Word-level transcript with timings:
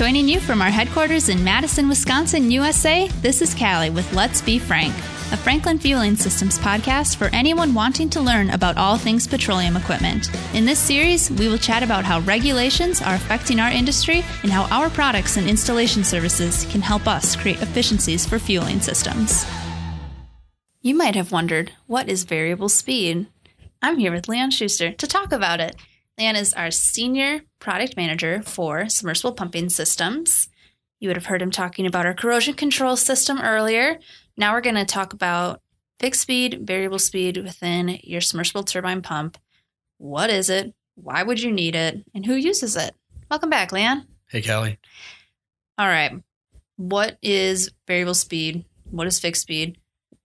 Joining 0.00 0.28
you 0.28 0.40
from 0.40 0.62
our 0.62 0.70
headquarters 0.70 1.28
in 1.28 1.44
Madison, 1.44 1.86
Wisconsin, 1.86 2.50
USA, 2.50 3.08
this 3.20 3.42
is 3.42 3.54
Callie 3.54 3.90
with 3.90 4.10
Let's 4.14 4.40
Be 4.40 4.58
Frank, 4.58 4.94
a 5.30 5.36
Franklin 5.36 5.78
Fueling 5.78 6.16
Systems 6.16 6.58
podcast 6.58 7.16
for 7.16 7.26
anyone 7.34 7.74
wanting 7.74 8.08
to 8.08 8.22
learn 8.22 8.48
about 8.48 8.78
all 8.78 8.96
things 8.96 9.26
petroleum 9.26 9.76
equipment. 9.76 10.30
In 10.54 10.64
this 10.64 10.78
series, 10.78 11.30
we 11.30 11.48
will 11.48 11.58
chat 11.58 11.82
about 11.82 12.06
how 12.06 12.20
regulations 12.20 13.02
are 13.02 13.14
affecting 13.14 13.60
our 13.60 13.70
industry 13.70 14.24
and 14.42 14.50
how 14.50 14.64
our 14.74 14.88
products 14.88 15.36
and 15.36 15.46
installation 15.46 16.02
services 16.02 16.66
can 16.70 16.80
help 16.80 17.06
us 17.06 17.36
create 17.36 17.60
efficiencies 17.60 18.24
for 18.24 18.38
fueling 18.38 18.80
systems. 18.80 19.44
You 20.80 20.94
might 20.94 21.14
have 21.14 21.30
wondered, 21.30 21.72
what 21.86 22.08
is 22.08 22.24
variable 22.24 22.70
speed? 22.70 23.26
I'm 23.82 23.98
here 23.98 24.12
with 24.12 24.28
Leon 24.28 24.52
Schuster 24.52 24.92
to 24.92 25.06
talk 25.06 25.30
about 25.30 25.60
it. 25.60 25.76
Leon 26.20 26.36
is 26.36 26.52
our 26.52 26.70
senior 26.70 27.40
product 27.60 27.96
manager 27.96 28.42
for 28.42 28.90
submersible 28.90 29.32
pumping 29.32 29.70
systems. 29.70 30.50
You 30.98 31.08
would 31.08 31.16
have 31.16 31.24
heard 31.24 31.40
him 31.40 31.50
talking 31.50 31.86
about 31.86 32.04
our 32.04 32.12
corrosion 32.12 32.52
control 32.52 32.94
system 32.98 33.40
earlier. 33.40 33.98
Now 34.36 34.52
we're 34.52 34.60
going 34.60 34.74
to 34.74 34.84
talk 34.84 35.14
about 35.14 35.62
fixed 35.98 36.20
speed, 36.20 36.66
variable 36.66 36.98
speed 36.98 37.38
within 37.38 38.00
your 38.02 38.20
submersible 38.20 38.64
turbine 38.64 39.00
pump. 39.00 39.38
What 39.96 40.28
is 40.28 40.50
it? 40.50 40.74
Why 40.94 41.22
would 41.22 41.40
you 41.40 41.50
need 41.50 41.74
it? 41.74 42.04
And 42.14 42.26
who 42.26 42.34
uses 42.34 42.76
it? 42.76 42.94
Welcome 43.30 43.48
back, 43.48 43.72
Leon. 43.72 44.06
Hey, 44.28 44.42
Callie. 44.42 44.78
All 45.78 45.88
right. 45.88 46.12
What 46.76 47.16
is 47.22 47.70
variable 47.86 48.12
speed? 48.12 48.66
What 48.90 49.06
is 49.06 49.18
fixed 49.18 49.40
speed? 49.40 49.78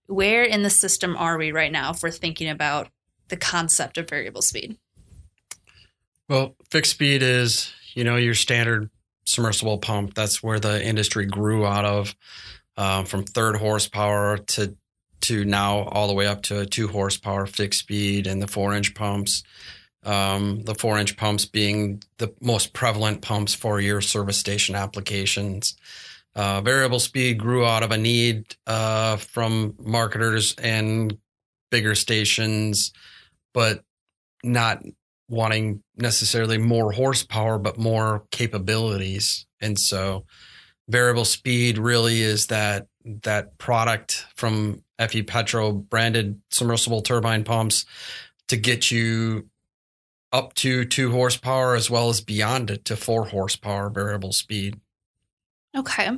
Where 0.08 0.44
in 0.44 0.62
the 0.62 0.68
system 0.68 1.16
are 1.16 1.38
we 1.38 1.52
right 1.52 1.72
now 1.72 1.92
if 1.92 2.02
we're 2.02 2.10
thinking 2.10 2.50
about 2.50 2.90
the 3.28 3.38
concept 3.38 3.96
of 3.96 4.10
variable 4.10 4.42
speed? 4.42 4.76
Well, 6.28 6.56
fixed 6.70 6.92
speed 6.92 7.22
is, 7.22 7.72
you 7.94 8.04
know, 8.04 8.16
your 8.16 8.34
standard 8.34 8.90
submersible 9.24 9.78
pump. 9.78 10.14
That's 10.14 10.42
where 10.42 10.58
the 10.58 10.84
industry 10.84 11.26
grew 11.26 11.64
out 11.66 11.84
of, 11.84 12.16
um, 12.76 13.04
from 13.04 13.24
third 13.24 13.56
horsepower 13.56 14.38
to 14.38 14.76
to 15.22 15.44
now 15.44 15.78
all 15.84 16.08
the 16.08 16.14
way 16.14 16.26
up 16.26 16.42
to 16.42 16.66
two 16.66 16.88
horsepower 16.88 17.46
fixed 17.46 17.80
speed 17.80 18.26
and 18.26 18.40
the 18.40 18.46
four 18.46 18.74
inch 18.74 18.94
pumps. 18.94 19.42
Um, 20.04 20.62
the 20.62 20.74
four 20.74 20.98
inch 20.98 21.16
pumps 21.16 21.46
being 21.46 22.02
the 22.18 22.32
most 22.40 22.72
prevalent 22.72 23.22
pumps 23.22 23.54
for 23.54 23.80
your 23.80 24.00
service 24.00 24.36
station 24.36 24.76
applications. 24.76 25.74
Uh, 26.36 26.60
variable 26.60 27.00
speed 27.00 27.38
grew 27.38 27.64
out 27.64 27.82
of 27.82 27.90
a 27.90 27.98
need 27.98 28.54
uh, 28.66 29.16
from 29.16 29.74
marketers 29.80 30.54
and 30.62 31.18
bigger 31.70 31.94
stations, 31.94 32.92
but 33.52 33.82
not 34.44 34.84
wanting 35.28 35.82
necessarily 35.96 36.58
more 36.58 36.92
horsepower, 36.92 37.58
but 37.58 37.78
more 37.78 38.24
capabilities. 38.30 39.46
And 39.60 39.78
so 39.78 40.24
variable 40.88 41.24
speed 41.24 41.78
really 41.78 42.22
is 42.22 42.46
that 42.46 42.86
that 43.22 43.58
product 43.58 44.26
from 44.36 44.82
FE 44.98 45.22
Petro 45.22 45.72
branded 45.72 46.40
submersible 46.50 47.02
turbine 47.02 47.44
pumps 47.44 47.84
to 48.48 48.56
get 48.56 48.90
you 48.90 49.48
up 50.32 50.54
to 50.54 50.84
two 50.84 51.10
horsepower 51.10 51.74
as 51.74 51.90
well 51.90 52.08
as 52.08 52.20
beyond 52.20 52.70
it 52.70 52.84
to 52.84 52.96
four 52.96 53.26
horsepower 53.26 53.90
variable 53.90 54.32
speed. 54.32 54.78
Okay. 55.76 56.10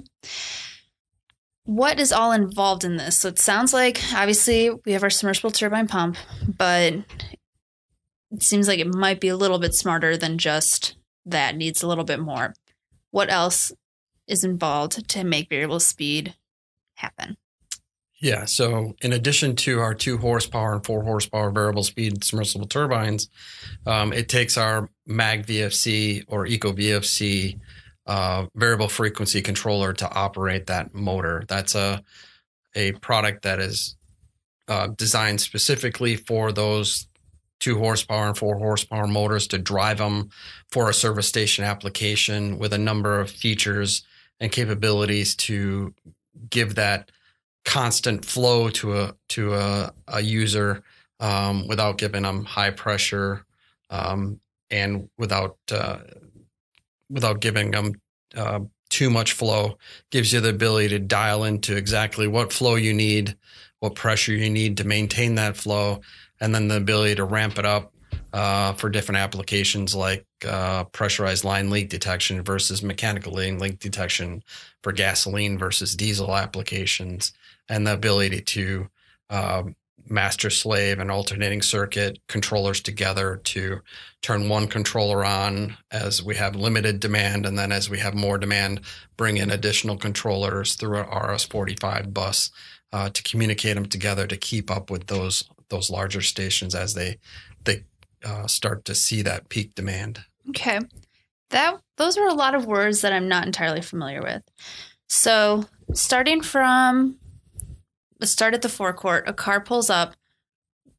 What 1.64 2.00
is 2.00 2.12
all 2.12 2.32
involved 2.32 2.84
in 2.84 2.96
this? 2.96 3.18
So 3.18 3.28
it 3.28 3.38
sounds 3.38 3.72
like 3.72 4.00
obviously 4.14 4.70
we 4.70 4.92
have 4.92 5.02
our 5.02 5.10
submersible 5.10 5.50
turbine 5.50 5.86
pump, 5.86 6.16
but 6.56 6.94
it 8.30 8.42
seems 8.42 8.68
like 8.68 8.78
it 8.78 8.94
might 8.94 9.20
be 9.20 9.28
a 9.28 9.36
little 9.36 9.58
bit 9.58 9.74
smarter 9.74 10.16
than 10.16 10.38
just 10.38 10.96
that 11.26 11.56
needs 11.56 11.82
a 11.82 11.86
little 11.88 12.04
bit 12.04 12.20
more. 12.20 12.54
What 13.10 13.30
else 13.30 13.72
is 14.26 14.44
involved 14.44 15.08
to 15.08 15.24
make 15.24 15.48
variable 15.48 15.80
speed 15.80 16.34
happen? 16.94 17.36
Yeah. 18.20 18.46
So, 18.46 18.96
in 19.00 19.12
addition 19.12 19.54
to 19.56 19.78
our 19.80 19.94
two 19.94 20.18
horsepower 20.18 20.74
and 20.74 20.84
four 20.84 21.04
horsepower 21.04 21.50
variable 21.50 21.84
speed 21.84 22.24
submersible 22.24 22.66
turbines, 22.66 23.28
um, 23.86 24.12
it 24.12 24.28
takes 24.28 24.56
our 24.56 24.90
MAG 25.06 25.46
VFC 25.46 26.24
or 26.26 26.46
Eco 26.46 26.72
VFC 26.72 27.60
uh, 28.06 28.46
variable 28.56 28.88
frequency 28.88 29.40
controller 29.40 29.92
to 29.92 30.10
operate 30.10 30.66
that 30.66 30.94
motor. 30.94 31.44
That's 31.46 31.74
a 31.74 32.02
a 32.74 32.92
product 32.92 33.42
that 33.42 33.60
is 33.60 33.96
uh, 34.66 34.88
designed 34.88 35.40
specifically 35.40 36.16
for 36.16 36.52
those 36.52 37.08
two 37.60 37.78
horsepower 37.78 38.28
and 38.28 38.38
four 38.38 38.58
horsepower 38.58 39.06
motors 39.06 39.46
to 39.48 39.58
drive 39.58 39.98
them 39.98 40.30
for 40.70 40.88
a 40.88 40.94
service 40.94 41.28
station 41.28 41.64
application 41.64 42.58
with 42.58 42.72
a 42.72 42.78
number 42.78 43.20
of 43.20 43.30
features 43.30 44.02
and 44.40 44.52
capabilities 44.52 45.34
to 45.34 45.94
give 46.50 46.76
that 46.76 47.10
constant 47.64 48.24
flow 48.24 48.70
to 48.70 48.98
a 48.98 49.14
to 49.28 49.54
a, 49.54 49.92
a 50.06 50.20
user 50.20 50.82
um, 51.20 51.66
without 51.66 51.98
giving 51.98 52.22
them 52.22 52.44
high 52.44 52.70
pressure 52.70 53.44
um, 53.90 54.40
and 54.70 55.08
without 55.18 55.56
uh, 55.72 55.98
without 57.10 57.40
giving 57.40 57.70
them 57.72 57.92
uh, 58.36 58.60
too 58.88 59.10
much 59.10 59.32
flow. 59.32 59.76
Gives 60.10 60.32
you 60.32 60.40
the 60.40 60.50
ability 60.50 60.88
to 60.90 60.98
dial 60.98 61.44
into 61.44 61.76
exactly 61.76 62.28
what 62.28 62.52
flow 62.52 62.76
you 62.76 62.94
need 62.94 63.36
what 63.80 63.94
pressure 63.94 64.32
you 64.32 64.50
need 64.50 64.76
to 64.76 64.84
maintain 64.84 65.36
that 65.36 65.56
flow 65.56 66.00
and 66.40 66.54
then 66.54 66.68
the 66.68 66.76
ability 66.76 67.14
to 67.16 67.24
ramp 67.24 67.58
it 67.58 67.64
up 67.64 67.92
uh, 68.32 68.72
for 68.74 68.90
different 68.90 69.18
applications 69.18 69.94
like 69.94 70.26
uh, 70.46 70.84
pressurized 70.84 71.44
line 71.44 71.70
leak 71.70 71.88
detection 71.88 72.42
versus 72.42 72.82
mechanical 72.82 73.32
line 73.32 73.58
leak 73.58 73.78
detection 73.78 74.42
for 74.82 74.92
gasoline 74.92 75.58
versus 75.58 75.94
diesel 75.94 76.36
applications, 76.36 77.32
and 77.68 77.86
the 77.86 77.94
ability 77.94 78.40
to 78.40 78.88
uh, 79.30 79.62
master 80.10 80.50
slave 80.50 80.98
and 80.98 81.10
alternating 81.10 81.62
circuit 81.62 82.18
controllers 82.28 82.80
together 82.80 83.40
to 83.44 83.80
turn 84.22 84.48
one 84.48 84.66
controller 84.66 85.24
on 85.24 85.76
as 85.90 86.22
we 86.22 86.34
have 86.36 86.56
limited 86.56 87.00
demand, 87.00 87.46
and 87.46 87.58
then 87.58 87.72
as 87.72 87.90
we 87.90 87.98
have 87.98 88.14
more 88.14 88.38
demand, 88.38 88.80
bring 89.16 89.36
in 89.36 89.50
additional 89.50 89.96
controllers 89.96 90.74
through 90.74 90.98
our 90.98 91.30
RS45 91.30 92.12
bus 92.12 92.50
uh, 92.92 93.08
to 93.10 93.22
communicate 93.22 93.74
them 93.74 93.86
together 93.86 94.26
to 94.26 94.36
keep 94.36 94.70
up 94.70 94.90
with 94.90 95.06
those 95.06 95.44
those 95.68 95.90
larger 95.90 96.20
stations 96.20 96.74
as 96.74 96.94
they 96.94 97.18
they 97.64 97.84
uh, 98.24 98.46
start 98.46 98.84
to 98.86 98.94
see 98.94 99.22
that 99.22 99.48
peak 99.48 99.74
demand. 99.74 100.24
Okay, 100.50 100.80
that 101.50 101.80
those 101.96 102.16
are 102.16 102.28
a 102.28 102.34
lot 102.34 102.54
of 102.54 102.66
words 102.66 103.00
that 103.02 103.12
I'm 103.12 103.28
not 103.28 103.46
entirely 103.46 103.82
familiar 103.82 104.22
with. 104.22 104.42
So 105.08 105.64
starting 105.92 106.42
from 106.42 107.18
start 108.22 108.54
at 108.54 108.62
the 108.62 108.68
forecourt, 108.68 109.28
a 109.28 109.32
car 109.32 109.60
pulls 109.60 109.90
up. 109.90 110.14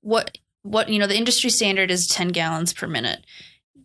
What 0.02 0.38
what 0.64 0.90
you 0.90 1.00
know 1.00 1.08
the 1.08 1.18
industry 1.18 1.50
standard 1.50 1.92
is 1.92 2.08
10 2.08 2.30
gallons 2.30 2.74
per 2.74 2.88
minute. 2.88 3.26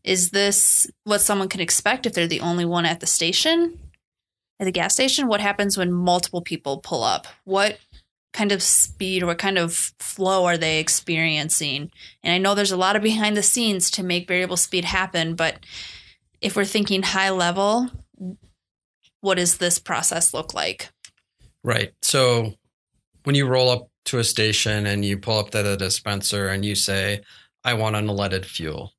Is 0.02 0.30
this 0.30 0.90
what 1.04 1.20
someone 1.20 1.48
can 1.48 1.60
expect 1.60 2.06
if 2.06 2.12
they're 2.12 2.26
the 2.26 2.40
only 2.40 2.64
one 2.64 2.86
at 2.86 3.00
the 3.00 3.06
station? 3.06 3.78
At 4.60 4.66
the 4.66 4.72
gas 4.72 4.94
station, 4.94 5.26
what 5.26 5.40
happens 5.40 5.76
when 5.76 5.92
multiple 5.92 6.40
people 6.40 6.78
pull 6.78 7.02
up? 7.02 7.26
What 7.44 7.78
kind 8.34 8.52
of 8.52 8.62
speed 8.62 9.22
or 9.22 9.26
what 9.26 9.38
kind 9.38 9.56
of 9.56 9.92
flow 9.98 10.44
are 10.44 10.58
they 10.58 10.80
experiencing? 10.80 11.90
And 12.22 12.34
I 12.34 12.38
know 12.38 12.54
there's 12.54 12.72
a 12.72 12.76
lot 12.76 12.96
of 12.96 13.02
behind 13.02 13.36
the 13.36 13.42
scenes 13.42 13.90
to 13.92 14.02
make 14.02 14.28
variable 14.28 14.58
speed 14.58 14.84
happen, 14.84 15.36
but 15.36 15.60
if 16.42 16.56
we're 16.56 16.66
thinking 16.66 17.02
high 17.02 17.30
level, 17.30 17.88
what 19.20 19.36
does 19.36 19.56
this 19.56 19.78
process 19.78 20.34
look 20.34 20.52
like? 20.52 20.90
Right. 21.62 21.94
So 22.02 22.52
when 23.22 23.36
you 23.36 23.46
roll 23.46 23.70
up 23.70 23.88
to 24.06 24.18
a 24.18 24.24
station 24.24 24.84
and 24.84 25.04
you 25.04 25.16
pull 25.16 25.38
up 25.38 25.50
to 25.50 25.62
the 25.62 25.76
dispenser 25.76 26.48
and 26.48 26.64
you 26.64 26.74
say, 26.74 27.22
I 27.64 27.74
want 27.74 27.96
unleaded 27.96 28.44
fuel. 28.44 28.92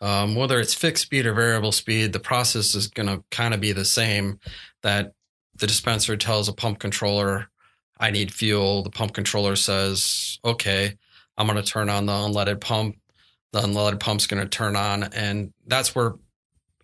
Um, 0.00 0.36
whether 0.36 0.60
it's 0.60 0.74
fixed 0.74 1.04
speed 1.04 1.26
or 1.26 1.32
variable 1.32 1.72
speed, 1.72 2.12
the 2.12 2.20
process 2.20 2.74
is 2.74 2.88
going 2.88 3.08
to 3.08 3.24
kind 3.30 3.54
of 3.54 3.60
be 3.60 3.72
the 3.72 3.84
same. 3.84 4.38
That 4.82 5.12
the 5.56 5.66
dispenser 5.66 6.16
tells 6.16 6.48
a 6.48 6.52
pump 6.52 6.78
controller, 6.78 7.48
I 8.04 8.10
need 8.10 8.34
fuel. 8.34 8.82
The 8.82 8.90
pump 8.90 9.14
controller 9.14 9.56
says, 9.56 10.38
okay, 10.44 10.92
I'm 11.38 11.46
going 11.46 11.56
to 11.56 11.66
turn 11.66 11.88
on 11.88 12.04
the 12.04 12.12
unleaded 12.12 12.60
pump. 12.60 12.98
The 13.52 13.60
unleaded 13.60 13.98
pump's 13.98 14.26
going 14.26 14.42
to 14.42 14.48
turn 14.48 14.76
on. 14.76 15.04
And 15.04 15.54
that's 15.66 15.94
where 15.94 16.12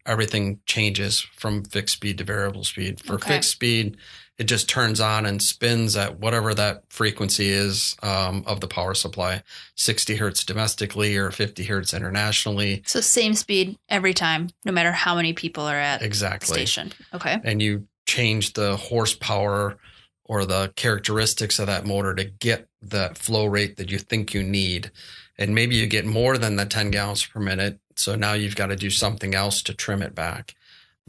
everything 0.07 0.61
changes 0.65 1.21
from 1.21 1.63
fixed 1.65 1.97
speed 1.97 2.17
to 2.19 2.25
variable 2.25 2.65
speed. 2.65 3.05
For 3.05 3.17
okay. 3.17 3.35
fixed 3.35 3.51
speed, 3.51 3.99
it 4.39 4.45
just 4.45 4.67
turns 4.67 4.99
on 4.99 5.27
and 5.27 5.43
spins 5.43 5.95
at 5.95 6.19
whatever 6.19 6.55
that 6.55 6.85
frequency 6.89 7.51
is 7.51 7.97
um, 8.03 8.43
of 8.47 8.61
the 8.61 8.67
power 8.67 8.95
supply 8.95 9.43
60 9.75 10.17
hertz 10.17 10.43
domestically 10.43 11.19
or 11.19 11.31
50 11.31 11.65
hertz 11.65 11.93
internationally. 11.93 12.83
So, 12.87 13.03
same 13.03 13.35
speed 13.35 13.77
every 13.91 14.15
time, 14.15 14.49
no 14.65 14.73
matter 14.73 14.93
how 14.93 15.17
many 15.17 15.35
people 15.35 15.65
are 15.65 15.77
at 15.77 16.01
exactly. 16.01 16.55
station. 16.55 16.93
Okay. 17.13 17.39
And 17.45 17.61
you 17.61 17.89
change 18.07 18.55
the 18.55 18.79
horsepower 18.79 19.77
or 20.31 20.45
the 20.45 20.73
characteristics 20.77 21.59
of 21.59 21.67
that 21.67 21.85
motor 21.85 22.15
to 22.15 22.23
get 22.23 22.69
the 22.81 23.11
flow 23.17 23.47
rate 23.47 23.77
that 23.77 23.91
you 23.91 23.99
think 23.99 24.33
you 24.33 24.45
need. 24.45 24.93
And 25.37 25.57
maybe 25.57 25.75
you 25.75 25.89
get 25.89 26.07
more 26.07 26.39
than 26.39 26.55
the 26.55 26.67
10 26.67 26.93
gallons 26.93 27.27
per 27.27 27.41
minute. 27.41 27.81
So 27.97 28.15
now 28.15 28.35
you've 28.35 28.55
got 28.55 28.69
to 28.69 28.77
do 28.77 28.91
something 28.91 29.35
else 29.35 29.61
to 29.65 29.75
trim 29.75 30.03
it 30.03 30.15
back 30.15 30.55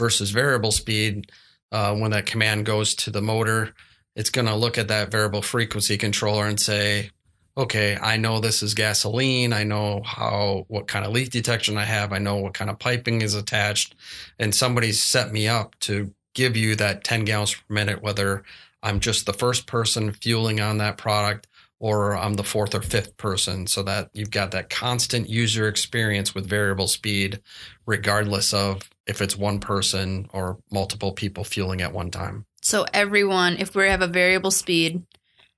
versus 0.01 0.31
variable 0.31 0.71
speed, 0.71 1.31
uh, 1.71 1.95
when 1.95 2.09
that 2.09 2.25
command 2.25 2.65
goes 2.65 2.95
to 2.95 3.11
the 3.11 3.21
motor, 3.21 3.71
it's 4.15 4.31
going 4.31 4.47
to 4.47 4.55
look 4.55 4.79
at 4.79 4.87
that 4.87 5.11
variable 5.11 5.43
frequency 5.43 5.95
controller 5.95 6.47
and 6.47 6.59
say, 6.59 7.11
okay, 7.55 7.97
I 8.01 8.17
know 8.17 8.39
this 8.39 8.63
is 8.63 8.73
gasoline. 8.73 9.53
I 9.53 9.63
know 9.63 10.01
how, 10.03 10.65
what 10.69 10.87
kind 10.87 11.05
of 11.05 11.11
leak 11.11 11.29
detection 11.29 11.77
I 11.77 11.85
have. 11.85 12.11
I 12.13 12.17
know 12.17 12.37
what 12.37 12.55
kind 12.55 12.71
of 12.71 12.79
piping 12.79 13.21
is 13.21 13.35
attached. 13.35 13.93
And 14.39 14.55
somebody's 14.55 14.99
set 14.99 15.31
me 15.31 15.47
up 15.47 15.77
to 15.81 16.11
give 16.33 16.57
you 16.57 16.75
that 16.77 17.03
10 17.03 17.25
gallons 17.25 17.53
per 17.53 17.73
minute, 17.73 18.01
whether 18.01 18.43
I'm 18.83 18.99
just 18.99 19.25
the 19.25 19.33
first 19.33 19.67
person 19.67 20.11
fueling 20.13 20.59
on 20.59 20.77
that 20.79 20.97
product 20.97 21.47
or 21.79 22.15
I'm 22.15 22.35
the 22.35 22.43
fourth 22.43 22.75
or 22.75 22.81
fifth 22.81 23.17
person 23.17 23.65
so 23.65 23.81
that 23.83 24.09
you've 24.13 24.29
got 24.29 24.51
that 24.51 24.69
constant 24.69 25.27
user 25.27 25.67
experience 25.67 26.35
with 26.35 26.47
variable 26.47 26.87
speed, 26.87 27.41
regardless 27.87 28.53
of 28.53 28.87
if 29.07 29.19
it's 29.19 29.35
one 29.35 29.59
person 29.59 30.29
or 30.31 30.59
multiple 30.71 31.11
people 31.11 31.43
fueling 31.43 31.81
at 31.81 31.91
one 31.91 32.11
time. 32.11 32.45
So 32.61 32.85
everyone, 32.93 33.57
if 33.57 33.73
we 33.73 33.87
have 33.87 34.03
a 34.03 34.07
variable 34.07 34.51
speed 34.51 35.03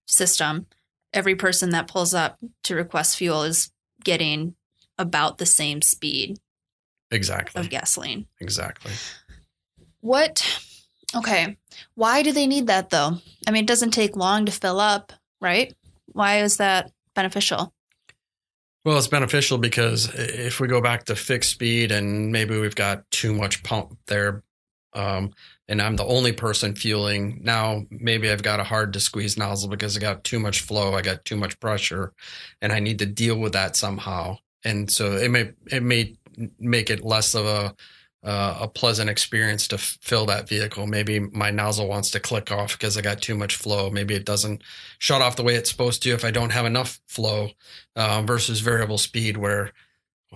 system, 0.06 0.68
every 1.14 1.36
person 1.36 1.72
that 1.72 1.90
pulls 1.90 2.14
up 2.14 2.40
to 2.64 2.75
request 2.75 3.18
fuel 3.18 3.44
is 3.44 3.72
getting 4.04 4.56
about 4.98 5.40
the 5.40 5.46
same 5.46 5.81
speed 5.81 6.40
exactly 7.12 7.60
of 7.60 7.70
gasoline. 7.70 8.28
Exactly. 8.40 8.94
What 10.00 10.64
okay. 11.15 11.57
Why 11.95 12.24
do 12.24 12.31
they 12.31 12.48
need 12.48 12.68
that 12.68 12.89
though? 12.89 13.18
I 13.48 13.51
mean, 13.51 13.63
it 13.63 13.68
doesn't 13.68 13.92
take 13.92 14.15
long 14.15 14.45
to 14.45 14.51
fill 14.51 14.80
up, 14.80 15.13
right? 15.42 15.74
Why 16.07 16.42
is 16.42 16.57
that 16.57 16.92
beneficial? 17.15 17.74
Well, 18.86 18.98
it's 18.98 19.07
beneficial 19.07 19.57
because 19.57 20.13
if 20.13 20.60
we 20.60 20.68
go 20.68 20.81
back 20.81 21.06
to 21.06 21.15
fixed 21.15 21.51
speed 21.51 21.92
and 21.92 22.31
maybe 22.31 22.60
we've 22.60 22.75
got 22.75 23.10
too 23.12 23.33
much 23.33 23.63
pump 23.63 23.98
there, 24.07 24.44
um, 24.94 25.31
and 25.68 25.81
I'm 25.81 25.95
the 25.95 26.06
only 26.06 26.33
person 26.33 26.75
fueling. 26.75 27.39
Now, 27.44 27.86
maybe 27.89 28.30
I've 28.30 28.44
got 28.44 28.60
a 28.60 28.65
hard 28.65 28.94
to 28.94 29.00
squeeze 29.00 29.38
nozzle 29.38 29.69
because 29.69 29.95
I 29.95 30.01
got 30.01 30.25
too 30.25 30.39
much 30.39 30.62
flow, 30.62 30.94
I 30.94 31.01
got 31.01 31.24
too 31.24 31.38
much 31.38 31.60
pressure, 31.60 32.13
and 32.62 32.74
I 32.74 32.80
need 32.80 33.00
to 33.00 33.06
deal 33.06 33.38
with 33.39 33.54
that 33.54 33.75
somehow. 33.77 34.38
And 34.65 34.92
so 34.92 35.13
it 35.13 35.31
may 35.31 35.51
it 35.71 35.83
may 35.83 36.15
make 36.60 36.89
it 36.89 37.06
less 37.06 37.36
of 37.36 37.45
a 37.45 37.75
uh, 38.24 38.58
a 38.62 38.68
pleasant 38.68 39.10
experience 39.10 39.68
to 39.68 39.75
f- 39.75 39.98
fill 40.02 40.25
that 40.28 40.48
vehicle. 40.48 40.88
Maybe 40.88 41.20
my 41.20 41.52
nozzle 41.52 41.88
wants 41.88 42.10
to 42.12 42.20
click 42.20 42.52
off 42.52 42.74
because 42.74 42.98
I 42.98 43.02
got 43.02 43.22
too 43.22 43.36
much 43.36 43.58
flow. 43.58 43.90
Maybe 43.90 44.16
it 44.16 44.25
doesn't 44.25 44.64
shut 44.98 45.22
off 45.22 45.36
the 45.36 45.44
way 45.44 45.56
it's 45.56 45.70
supposed 45.70 46.02
to 46.04 46.12
if 46.12 46.24
I 46.24 46.31
don't 46.31 46.52
have 46.52 46.66
enough 46.66 47.02
flow 47.08 47.50
uh, 47.96 48.22
versus 48.22 48.62
variable 48.62 48.98
speed, 48.98 49.38
where 49.38 49.74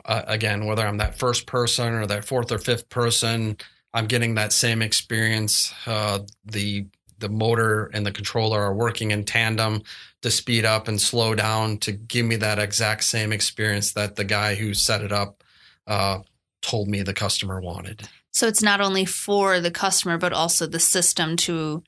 uh, 0.06 0.24
again, 0.28 0.66
whether 0.66 0.86
I'm 0.86 0.98
that 0.98 1.18
first 1.18 1.48
person 1.48 1.94
or 1.94 2.06
that 2.08 2.26
fourth 2.26 2.52
or 2.52 2.58
fifth 2.58 2.90
person, 2.90 3.58
I'm 3.94 4.08
getting 4.08 4.36
that 4.36 4.54
same 4.54 4.82
experience. 4.82 5.74
Uh, 5.86 6.20
the 6.46 6.88
the 7.20 7.30
motor 7.30 7.90
and 7.94 8.06
the 8.06 8.12
controller 8.12 8.62
are 8.62 8.76
working 8.76 9.10
in 9.10 9.24
tandem 9.24 9.82
to 10.22 10.30
speed 10.30 10.66
up 10.66 10.88
and 10.88 11.02
slow 11.02 11.34
down 11.34 11.78
to 11.80 11.92
give 11.92 12.26
me 12.26 12.36
that 12.36 12.60
exact 12.60 13.04
same 13.04 13.32
experience 13.32 13.94
that 13.94 14.16
the 14.16 14.24
guy 14.24 14.54
who 14.54 14.74
set 14.74 15.02
it 15.02 15.12
up 15.12 15.44
uh, 15.88 16.20
told 16.68 16.88
me 16.88 17.02
the 17.02 17.14
customer 17.14 17.62
wanted. 17.62 18.08
So 18.32 18.48
it's 18.48 18.62
not 18.62 18.82
only 18.82 19.06
for 19.06 19.60
the 19.60 19.72
customer, 19.72 20.18
but 20.18 20.34
also 20.34 20.68
the 20.68 20.80
system 20.80 21.38
to 21.38 21.84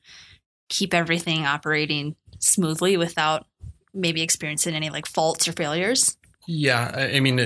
keep 0.68 0.94
everything 0.94 1.44
operating 1.44 2.16
smoothly 2.38 2.96
without 2.96 3.46
maybe 3.92 4.22
experiencing 4.22 4.74
any 4.74 4.88
like 4.90 5.06
faults 5.06 5.46
or 5.46 5.52
failures. 5.52 6.16
Yeah, 6.48 7.08
I 7.14 7.20
mean, 7.20 7.36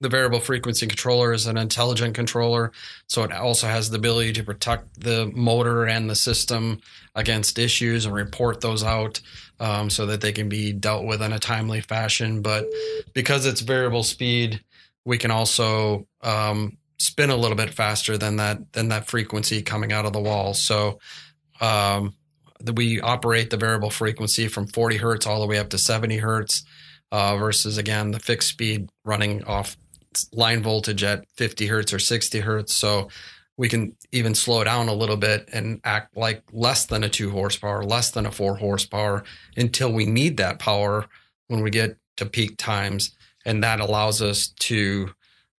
the 0.00 0.08
variable 0.08 0.38
frequency 0.38 0.86
controller 0.86 1.32
is 1.32 1.46
an 1.46 1.56
intelligent 1.56 2.14
controller, 2.14 2.70
so 3.08 3.24
it 3.24 3.32
also 3.32 3.66
has 3.66 3.90
the 3.90 3.96
ability 3.96 4.34
to 4.34 4.44
protect 4.44 5.00
the 5.00 5.32
motor 5.34 5.86
and 5.86 6.08
the 6.08 6.14
system 6.14 6.80
against 7.14 7.58
issues 7.58 8.04
and 8.04 8.14
report 8.14 8.60
those 8.60 8.84
out 8.84 9.20
um, 9.58 9.88
so 9.90 10.06
that 10.06 10.20
they 10.20 10.32
can 10.32 10.48
be 10.48 10.72
dealt 10.72 11.06
with 11.06 11.22
in 11.22 11.32
a 11.32 11.38
timely 11.38 11.80
fashion. 11.80 12.42
But 12.42 12.66
because 13.14 13.46
it's 13.46 13.62
variable 13.62 14.04
speed, 14.04 14.62
we 15.06 15.16
can 15.16 15.30
also 15.30 16.06
um, 16.20 16.76
spin 16.98 17.30
a 17.30 17.36
little 17.36 17.56
bit 17.56 17.72
faster 17.72 18.18
than 18.18 18.36
that 18.36 18.72
than 18.72 18.88
that 18.88 19.06
frequency 19.06 19.62
coming 19.62 19.92
out 19.92 20.04
of 20.04 20.12
the 20.12 20.20
wall. 20.20 20.52
So 20.52 20.98
um, 21.60 22.14
we 22.74 23.00
operate 23.00 23.48
the 23.48 23.56
variable 23.56 23.90
frequency 23.90 24.48
from 24.48 24.66
40 24.66 24.96
hertz 24.96 25.26
all 25.26 25.40
the 25.40 25.46
way 25.46 25.58
up 25.58 25.70
to 25.70 25.78
70 25.78 26.18
hertz 26.18 26.64
uh, 27.12 27.36
versus 27.36 27.78
again 27.78 28.10
the 28.10 28.18
fixed 28.18 28.48
speed 28.48 28.90
running 29.04 29.44
off 29.44 29.76
line 30.32 30.62
voltage 30.62 31.04
at 31.04 31.24
50 31.36 31.66
hertz 31.66 31.92
or 31.92 31.98
60 31.98 32.40
hertz. 32.40 32.74
So 32.74 33.08
we 33.56 33.68
can 33.68 33.96
even 34.12 34.34
slow 34.34 34.64
down 34.64 34.88
a 34.88 34.94
little 34.94 35.16
bit 35.16 35.48
and 35.52 35.80
act 35.84 36.16
like 36.16 36.42
less 36.52 36.84
than 36.86 37.04
a 37.04 37.08
two 37.08 37.30
horsepower, 37.30 37.84
less 37.84 38.10
than 38.10 38.26
a 38.26 38.32
four 38.32 38.56
horsepower 38.56 39.24
until 39.56 39.92
we 39.92 40.04
need 40.04 40.36
that 40.38 40.58
power 40.58 41.06
when 41.46 41.62
we 41.62 41.70
get 41.70 41.96
to 42.16 42.26
peak 42.26 42.56
times. 42.56 43.16
And 43.46 43.64
that 43.64 43.80
allows 43.80 44.20
us 44.20 44.48
to 44.48 45.10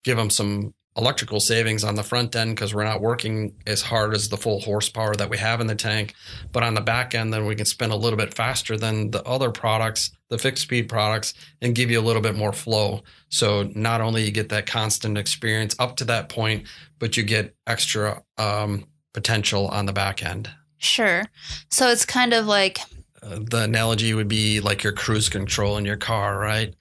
give 0.04 0.18
them 0.18 0.28
some 0.28 0.74
electrical 0.96 1.40
savings 1.40 1.84
on 1.84 1.94
the 1.94 2.02
front 2.02 2.34
end 2.34 2.54
because 2.54 2.74
we're 2.74 2.84
not 2.84 3.00
working 3.00 3.54
as 3.66 3.82
hard 3.82 4.14
as 4.14 4.28
the 4.28 4.36
full 4.36 4.60
horsepower 4.60 5.14
that 5.14 5.28
we 5.28 5.36
have 5.36 5.60
in 5.60 5.66
the 5.66 5.74
tank. 5.74 6.14
But 6.52 6.62
on 6.62 6.74
the 6.74 6.80
back 6.80 7.14
end, 7.14 7.32
then 7.32 7.44
we 7.44 7.54
can 7.54 7.66
spin 7.66 7.90
a 7.90 7.96
little 7.96 8.16
bit 8.16 8.34
faster 8.34 8.76
than 8.76 9.10
the 9.10 9.22
other 9.24 9.50
products, 9.50 10.10
the 10.30 10.38
fixed 10.38 10.62
speed 10.62 10.88
products, 10.88 11.34
and 11.60 11.74
give 11.74 11.90
you 11.90 12.00
a 12.00 12.02
little 12.02 12.22
bit 12.22 12.34
more 12.34 12.52
flow. 12.52 13.02
So 13.28 13.70
not 13.74 14.00
only 14.00 14.24
you 14.24 14.30
get 14.30 14.48
that 14.48 14.66
constant 14.66 15.18
experience 15.18 15.76
up 15.78 15.96
to 15.96 16.04
that 16.06 16.28
point, 16.28 16.66
but 16.98 17.16
you 17.16 17.22
get 17.22 17.54
extra 17.66 18.22
um, 18.38 18.86
potential 19.12 19.68
on 19.68 19.86
the 19.86 19.92
back 19.92 20.24
end. 20.24 20.50
Sure. 20.78 21.24
So 21.70 21.88
it's 21.90 22.04
kind 22.04 22.32
of 22.32 22.46
like 22.46 22.78
the 23.28 23.62
analogy 23.62 24.14
would 24.14 24.28
be 24.28 24.60
like 24.60 24.82
your 24.82 24.92
cruise 24.92 25.28
control 25.28 25.76
in 25.76 25.84
your 25.84 25.96
car, 25.96 26.38
right? 26.38 26.74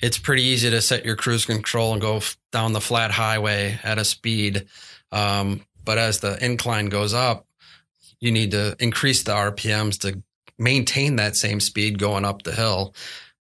It's 0.00 0.18
pretty 0.18 0.42
easy 0.42 0.70
to 0.70 0.80
set 0.80 1.04
your 1.04 1.16
cruise 1.16 1.46
control 1.46 1.92
and 1.92 2.00
go 2.00 2.16
f- 2.16 2.36
down 2.50 2.72
the 2.72 2.80
flat 2.80 3.10
highway 3.12 3.78
at 3.82 3.98
a 3.98 4.04
speed. 4.04 4.66
Um, 5.12 5.64
but 5.84 5.98
as 5.98 6.20
the 6.20 6.42
incline 6.44 6.86
goes 6.86 7.14
up, 7.14 7.46
you 8.20 8.32
need 8.32 8.52
to 8.52 8.76
increase 8.78 9.22
the 9.22 9.32
RPMs 9.32 10.00
to 10.00 10.22
maintain 10.58 11.16
that 11.16 11.36
same 11.36 11.60
speed 11.60 11.98
going 11.98 12.24
up 12.24 12.42
the 12.42 12.52
hill. 12.52 12.94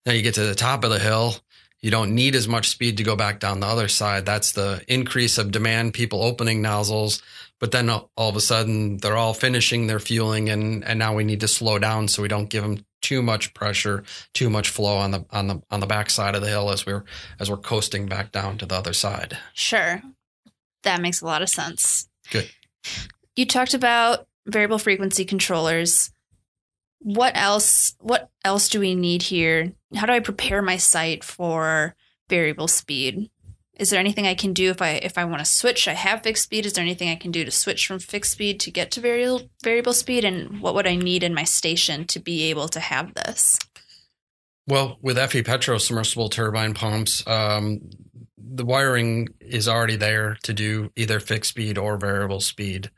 Now 0.06 0.13
you 0.13 0.22
get 0.22 0.36
to 0.36 0.46
the 0.46 0.56
top 0.56 0.84
of 0.84 0.90
the 0.90 1.00
hill, 1.00 1.36
you 1.81 1.90
don't 1.90 2.13
need 2.13 2.36
as 2.36 2.48
much 2.48 2.69
speed 2.69 2.98
to 2.98 3.04
go 3.04 3.16
back 3.16 3.40
down 3.40 3.60
the 3.60 3.68
other 3.68 3.88
side. 3.88 4.25
That's 4.25 4.52
the 4.52 4.84
increase 4.88 5.38
of 5.38 5.52
demand, 5.52 5.94
people 5.94 6.22
opening 6.22 6.62
nozzles, 6.62 7.22
but 7.62 7.72
then 7.72 7.89
all 7.89 8.10
of 8.18 8.36
a 8.36 8.41
sudden 8.41 8.98
they're 8.98 9.15
all 9.15 9.34
finishing 9.34 9.88
their 9.88 10.00
fueling 10.00 10.50
and 10.50 10.84
and 10.84 11.00
now 11.00 11.15
we 11.15 11.24
need 11.24 11.39
to 11.39 11.48
slow 11.48 11.80
down 11.80 12.10
so 12.10 12.22
we 12.22 12.27
don't 12.27 12.50
give 12.50 12.63
them 12.63 12.84
too 13.01 13.22
much 13.22 13.53
pressure 13.53 14.03
too 14.34 14.50
much 14.50 14.70
flow 14.70 14.98
on 14.98 15.12
the 15.12 15.25
on 15.30 15.48
the 15.48 15.62
on 15.72 15.80
the 15.80 15.86
back 15.86 16.10
side 16.10 16.36
of 16.36 16.41
the 16.41 16.50
hill 16.50 16.72
as 16.72 16.86
we're 16.86 17.03
as 17.39 17.50
we're 17.50 17.58
coasting 17.58 18.08
back 18.08 18.32
down 18.32 18.58
to 18.58 18.65
the 18.65 18.75
other 18.75 18.94
side. 18.94 19.38
Sure. 19.53 20.01
That 20.84 21.01
makes 21.01 21.22
a 21.22 21.25
lot 21.25 21.41
of 21.41 21.50
sense. 21.50 22.10
Good. 22.32 22.50
You 23.36 23.46
talked 23.46 23.74
about 23.74 24.27
variable 24.46 24.80
frequency 24.80 25.25
controllers. 25.25 26.12
What 27.00 27.36
else 27.36 27.96
what 28.00 28.30
else 28.44 28.70
do 28.70 28.80
we 28.80 28.96
need 28.96 29.24
here? 29.24 29.74
How 29.96 30.06
do 30.06 30.13
i 30.13 30.20
prepare 30.20 30.62
my 30.62 30.77
site 30.77 31.24
for 31.24 31.96
variable 32.30 32.68
speed 32.68 33.30
is 33.82 33.90
there 33.90 34.00
anything 34.00 34.28
I 34.28 34.36
can 34.36 34.54
do 34.54 34.70
if 34.70 34.80
I 34.80 34.92
if 34.92 35.18
I 35.18 35.26
want 35.26 35.40
to 35.40 35.46
switch? 35.46 35.88
I 35.88 35.94
have 35.94 36.22
fixed 36.22 36.44
speed. 36.44 36.68
Is 36.68 36.74
there 36.74 36.84
anything 36.84 37.10
I 37.10 37.16
can 37.16 37.32
do 37.32 37.44
to 37.44 37.50
switch 37.50 37.88
from 37.88 37.98
fixed 37.98 38.32
speed 38.32 38.60
to 38.60 38.72
get 38.72 38.92
to 38.92 39.02
variable 39.02 39.50
variable 39.64 39.94
speed? 39.94 40.24
And 40.24 40.62
what 40.62 40.76
would 40.76 40.86
I 40.86 40.96
need 40.96 41.24
in 41.24 41.34
my 41.34 41.44
station 41.44 42.06
to 42.06 42.20
be 42.20 42.44
able 42.44 42.70
to 42.70 42.80
have 42.80 43.16
this? 43.16 43.58
Well, 44.68 45.00
with 45.02 45.18
FE 45.18 45.42
Petro 45.42 45.80
submersible 45.80 46.30
turbine 46.30 46.76
pumps, 46.76 47.26
um, 47.26 47.90
the 48.38 48.64
wiring 48.64 49.30
is 49.40 49.68
already 49.68 49.96
there 49.96 50.38
to 50.44 50.54
do 50.54 50.92
either 50.96 51.20
fixed 51.20 51.50
speed 51.50 51.80
or 51.80 51.98
variable 51.98 52.40
speed. 52.40 52.92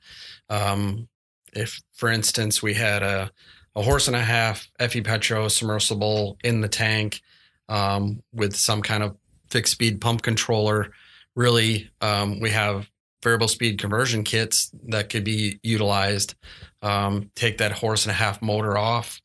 Um, 0.49 1.07
if, 1.53 1.81
for 1.93 2.09
instance, 2.09 2.61
we 2.61 2.73
had 2.73 3.03
a, 3.03 3.31
a 3.73 3.81
horse 3.81 4.07
and 4.07 4.17
a 4.17 4.21
half 4.21 4.67
FE 4.77 5.01
Petro 5.01 5.47
submersible 5.47 6.37
in 6.43 6.59
the 6.59 6.67
tank 6.67 7.21
um, 7.69 8.21
with 8.33 8.53
some 8.55 8.81
kind 8.81 9.01
of 9.01 9.15
fixed 9.53 9.73
speed 9.73 10.01
pump 10.01 10.23
controller. 10.23 10.91
Really, 11.35 11.91
um, 12.01 12.39
we 12.39 12.49
have 12.49 12.89
variable 13.23 13.47
speed 13.47 13.79
conversion 13.79 14.23
kits 14.23 14.71
that 14.87 15.09
could 15.09 15.23
be 15.23 15.59
utilized. 15.61 16.33
Um, 16.81 17.31
take 17.35 17.59
that 17.59 17.71
horse 17.71 18.05
and 18.05 18.11
a 18.11 18.15
half 18.15 18.41
motor 18.41 18.77
off, 18.77 19.21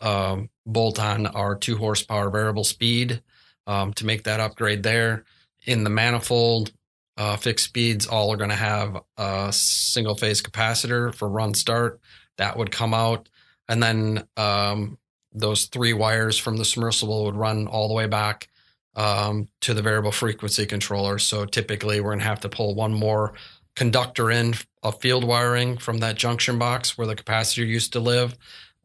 um, 0.00 0.48
bolt 0.64 0.98
on 0.98 1.26
our 1.26 1.56
two 1.56 1.76
horsepower 1.76 2.30
variable 2.30 2.64
speed 2.64 3.22
um, 3.66 3.92
to 3.94 4.06
make 4.06 4.22
that 4.24 4.40
upgrade 4.40 4.84
there. 4.84 5.24
In 5.66 5.84
the 5.84 5.90
manifold, 5.90 6.72
uh, 7.16 7.36
fixed 7.36 7.66
speeds 7.66 8.06
all 8.06 8.32
are 8.32 8.38
going 8.38 8.50
to 8.50 8.56
have 8.56 9.02
a 9.16 9.52
single 9.52 10.14
phase 10.14 10.40
capacitor 10.40 11.14
for 11.14 11.28
run 11.28 11.54
start. 11.54 12.00
That 12.38 12.56
would 12.56 12.70
come 12.70 12.94
out. 12.94 13.28
And 13.68 13.82
then 13.82 14.26
um, 14.36 14.98
those 15.32 15.66
three 15.66 15.92
wires 15.92 16.38
from 16.38 16.56
the 16.56 16.64
submersible 16.64 17.24
would 17.24 17.36
run 17.36 17.66
all 17.66 17.88
the 17.88 17.94
way 17.94 18.06
back 18.06 18.48
um, 18.94 19.48
to 19.60 19.74
the 19.74 19.82
variable 19.82 20.12
frequency 20.12 20.66
controller. 20.66 21.18
So 21.18 21.44
typically, 21.44 22.00
we're 22.00 22.10
going 22.10 22.20
to 22.20 22.24
have 22.24 22.40
to 22.40 22.48
pull 22.48 22.74
one 22.74 22.92
more 22.92 23.32
conductor 23.74 24.30
in 24.30 24.54
a 24.82 24.92
field 24.92 25.24
wiring 25.24 25.78
from 25.78 25.98
that 25.98 26.16
junction 26.16 26.58
box 26.58 26.98
where 26.98 27.06
the 27.06 27.16
capacitor 27.16 27.66
used 27.66 27.92
to 27.94 28.00
live 28.00 28.36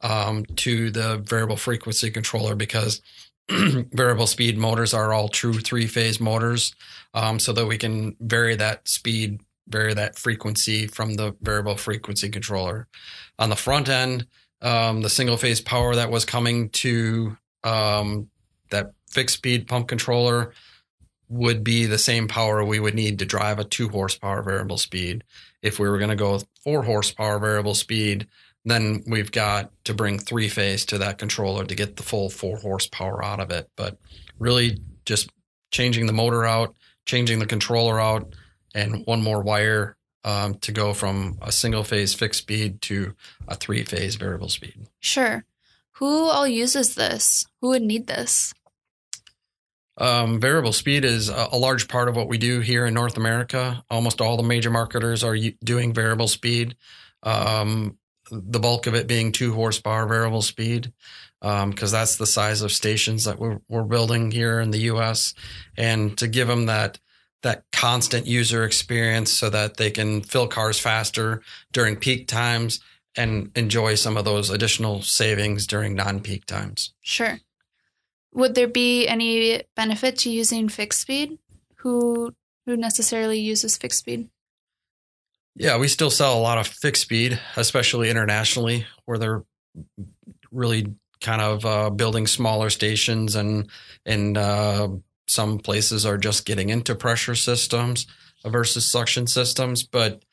um, 0.01 0.45
to 0.55 0.91
the 0.91 1.17
variable 1.17 1.57
frequency 1.57 2.09
controller 2.09 2.55
because 2.55 3.01
variable 3.49 4.27
speed 4.27 4.57
motors 4.57 4.93
are 4.93 5.13
all 5.13 5.29
true 5.29 5.59
three 5.59 5.87
phase 5.87 6.19
motors 6.19 6.73
um, 7.13 7.39
so 7.39 7.51
that 7.53 7.65
we 7.65 7.77
can 7.77 8.15
vary 8.19 8.55
that 8.55 8.87
speed 8.87 9.41
vary 9.67 9.93
that 9.93 10.17
frequency 10.17 10.87
from 10.87 11.15
the 11.15 11.35
variable 11.41 11.75
frequency 11.75 12.29
controller 12.29 12.87
on 13.39 13.49
the 13.49 13.55
front 13.55 13.89
end 13.89 14.27
um, 14.61 15.01
the 15.01 15.09
single 15.09 15.37
phase 15.37 15.61
power 15.61 15.95
that 15.95 16.11
was 16.11 16.25
coming 16.25 16.69
to 16.69 17.37
um, 17.63 18.29
that 18.69 18.91
fixed 19.09 19.37
speed 19.37 19.67
pump 19.67 19.87
controller 19.87 20.53
would 21.29 21.63
be 21.63 21.85
the 21.85 21.97
same 21.97 22.27
power 22.27 22.63
we 22.63 22.79
would 22.79 22.95
need 22.95 23.19
to 23.19 23.25
drive 23.25 23.59
a 23.59 23.63
two 23.63 23.89
horsepower 23.89 24.41
variable 24.41 24.77
speed. 24.77 25.23
If 25.61 25.79
we 25.79 25.89
were 25.89 25.97
going 25.97 26.09
to 26.09 26.15
go 26.15 26.41
four 26.63 26.83
horsepower 26.83 27.39
variable 27.39 27.73
speed, 27.73 28.27
then 28.63 29.03
we've 29.07 29.31
got 29.31 29.71
to 29.85 29.93
bring 29.93 30.19
three 30.19 30.49
phase 30.49 30.85
to 30.85 30.97
that 30.99 31.17
controller 31.17 31.65
to 31.65 31.75
get 31.75 31.95
the 31.95 32.03
full 32.03 32.29
four 32.29 32.57
horsepower 32.57 33.23
out 33.23 33.39
of 33.39 33.51
it. 33.51 33.69
But 33.75 33.97
really, 34.39 34.79
just 35.05 35.29
changing 35.71 36.05
the 36.05 36.13
motor 36.13 36.45
out, 36.45 36.75
changing 37.05 37.39
the 37.39 37.45
controller 37.45 37.99
out, 37.99 38.33
and 38.73 39.05
one 39.05 39.23
more 39.23 39.41
wire 39.41 39.97
um, 40.23 40.55
to 40.55 40.71
go 40.71 40.93
from 40.93 41.37
a 41.41 41.51
single 41.51 41.83
phase 41.83 42.13
fixed 42.13 42.41
speed 42.41 42.81
to 42.83 43.15
a 43.47 43.55
three 43.55 43.83
phase 43.83 44.15
variable 44.15 44.49
speed. 44.49 44.87
Sure. 44.99 45.45
Who 45.93 46.25
all 46.25 46.47
uses 46.47 46.95
this? 46.95 47.45
Who 47.61 47.69
would 47.69 47.81
need 47.81 48.07
this? 48.07 48.53
Um, 49.97 50.39
variable 50.39 50.73
speed 50.73 51.05
is 51.05 51.29
a, 51.29 51.49
a, 51.51 51.57
large 51.57 51.87
part 51.87 52.07
of 52.07 52.15
what 52.15 52.27
we 52.27 52.37
do 52.37 52.59
here 52.59 52.85
in 52.85 52.93
North 52.93 53.17
America. 53.17 53.83
Almost 53.89 54.21
all 54.21 54.37
the 54.37 54.43
major 54.43 54.69
marketers 54.69 55.23
are 55.23 55.35
doing 55.63 55.91
variable 55.91 56.27
speed. 56.27 56.75
Um, 57.23 57.97
the 58.29 58.59
bulk 58.59 58.85
of 58.85 58.93
it 58.93 59.07
being 59.07 59.31
two 59.31 59.53
horsepower 59.53 60.05
variable 60.05 60.43
speed, 60.43 60.93
because 61.41 61.93
um, 61.93 61.99
that's 61.99 62.17
the 62.17 62.27
size 62.27 62.61
of 62.61 62.71
stations 62.71 63.23
that 63.25 63.39
we're, 63.39 63.59
we're 63.67 63.83
building 63.83 64.29
here 64.29 64.59
in 64.59 64.69
the 64.69 64.79
U.S. 64.79 65.33
And 65.77 66.15
to 66.17 66.27
give 66.27 66.47
them 66.47 66.67
that 66.67 66.99
that 67.43 67.63
constant 67.71 68.25
user 68.25 68.65
experience, 68.65 69.31
so 69.31 69.49
that 69.49 69.77
they 69.77 69.91
can 69.91 70.21
fill 70.21 70.47
cars 70.47 70.79
faster 70.79 71.41
during 71.71 71.95
peak 71.95 72.27
times 72.27 72.81
and 73.15 73.51
enjoy 73.55 73.95
some 73.95 74.17
of 74.17 74.25
those 74.25 74.49
additional 74.49 75.01
savings 75.01 75.67
during 75.67 75.95
non-peak 75.95 76.45
times. 76.45 76.93
Sure. 77.01 77.39
Would 78.37 78.53
there 78.53 78.67
be 78.67 79.07
any 79.07 79.63
benefit 79.75 80.19
to 80.19 80.29
using 80.29 80.69
fixed 80.69 81.01
speed? 81.01 81.39
Who 81.77 82.35
who 82.67 82.77
necessarily 82.77 83.39
uses 83.39 83.77
fixed 83.77 83.97
speed? 83.97 84.29
Yeah, 85.55 85.77
we 85.77 85.87
still 85.87 86.11
sell 86.11 86.37
a 86.37 86.39
lot 86.39 86.59
of 86.59 86.67
fixed 86.67 87.01
speed, 87.01 87.39
especially 87.55 88.11
internationally, 88.11 88.85
where 89.05 89.17
they're 89.17 89.43
really 90.51 90.85
kind 91.19 91.41
of 91.41 91.65
uh, 91.65 91.89
building 91.89 92.27
smaller 92.27 92.69
stations, 92.69 93.35
and 93.35 93.71
and 94.05 94.37
uh, 94.37 94.89
some 95.27 95.57
places 95.57 96.05
are 96.05 96.19
just 96.19 96.45
getting 96.45 96.69
into 96.69 96.93
pressure 96.93 97.33
systems 97.33 98.05
versus 98.45 98.85
suction 98.85 99.25
systems. 99.25 99.81
But 99.81 100.23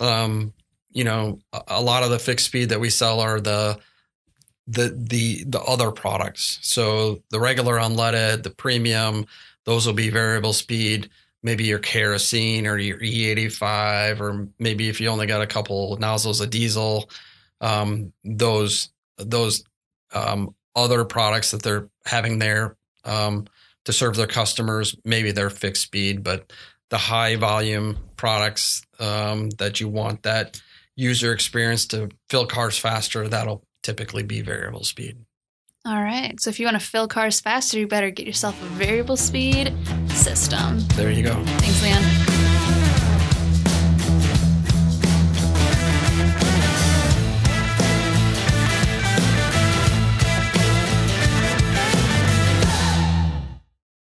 um, 0.00 0.54
you 0.92 1.04
know, 1.04 1.40
a, 1.52 1.62
a 1.68 1.82
lot 1.82 2.04
of 2.04 2.10
the 2.10 2.18
fixed 2.18 2.46
speed 2.46 2.70
that 2.70 2.80
we 2.80 2.88
sell 2.88 3.20
are 3.20 3.38
the 3.38 3.78
the 4.66 4.94
the 4.96 5.44
the 5.44 5.60
other 5.60 5.90
products. 5.90 6.58
So 6.62 7.22
the 7.30 7.40
regular 7.40 7.76
unleaded, 7.78 8.42
the 8.42 8.50
premium, 8.50 9.26
those 9.64 9.86
will 9.86 9.94
be 9.94 10.10
variable 10.10 10.52
speed. 10.52 11.10
Maybe 11.42 11.64
your 11.64 11.78
kerosene 11.78 12.66
or 12.66 12.76
your 12.76 12.98
E85, 12.98 14.20
or 14.20 14.48
maybe 14.58 14.90
if 14.90 15.00
you 15.00 15.08
only 15.08 15.26
got 15.26 15.40
a 15.40 15.46
couple 15.46 15.96
nozzles 15.96 16.40
of 16.42 16.50
diesel, 16.50 17.10
um, 17.60 18.12
those 18.24 18.90
those 19.16 19.64
um, 20.12 20.54
other 20.76 21.04
products 21.04 21.50
that 21.50 21.62
they're 21.62 21.88
having 22.04 22.38
there 22.38 22.76
um, 23.04 23.46
to 23.84 23.92
serve 23.92 24.16
their 24.16 24.26
customers, 24.26 24.94
maybe 25.04 25.32
they're 25.32 25.50
fixed 25.50 25.82
speed, 25.82 26.22
but 26.22 26.52
the 26.90 26.98
high 26.98 27.36
volume 27.36 27.96
products 28.16 28.82
um, 28.98 29.50
that 29.50 29.80
you 29.80 29.88
want 29.88 30.22
that 30.24 30.60
user 30.96 31.32
experience 31.32 31.86
to 31.86 32.10
fill 32.28 32.46
cars 32.46 32.76
faster, 32.76 33.26
that'll 33.28 33.64
typically 33.82 34.22
be 34.22 34.40
variable 34.40 34.84
speed. 34.84 35.18
All 35.86 36.02
right. 36.02 36.38
So 36.40 36.50
if 36.50 36.60
you 36.60 36.66
want 36.66 36.78
to 36.78 36.86
fill 36.86 37.08
cars 37.08 37.40
faster, 37.40 37.78
you 37.78 37.86
better 37.86 38.10
get 38.10 38.26
yourself 38.26 38.60
a 38.62 38.66
variable 38.66 39.16
speed 39.16 39.74
system. 40.10 40.80
There 40.96 41.10
you 41.10 41.22
go. 41.22 41.34
Thanks, 41.44 41.82
Leon. 41.82 42.19